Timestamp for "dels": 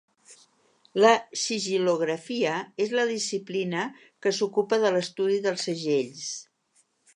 5.47-5.71